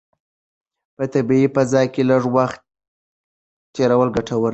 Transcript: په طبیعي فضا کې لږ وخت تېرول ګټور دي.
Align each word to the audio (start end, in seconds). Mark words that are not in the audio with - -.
په 0.95 1.03
طبیعي 1.13 1.47
فضا 1.55 1.81
کې 1.93 2.01
لږ 2.11 2.23
وخت 2.35 2.61
تېرول 3.75 4.09
ګټور 4.15 4.41
دي. 4.49 4.49